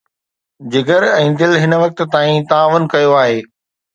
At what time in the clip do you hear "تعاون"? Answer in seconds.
2.53-2.83